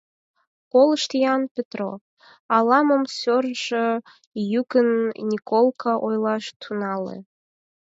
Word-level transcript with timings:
—Колышт-ян, 0.71 1.41
Петро,— 1.55 1.91
ала-мом 2.55 3.03
сӧрышӧ 3.17 3.85
йӱкын 4.51 4.89
Николка 5.29 5.93
ойлаш 6.05 6.45
тӱҥале. 6.61 7.17